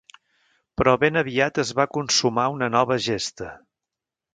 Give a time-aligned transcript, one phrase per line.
[0.81, 3.57] Però ben aviat es va consumar una nova gesta.